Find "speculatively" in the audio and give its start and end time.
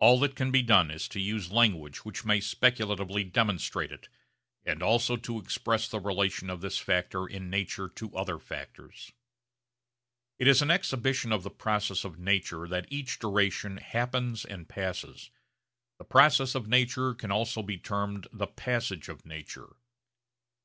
2.40-3.22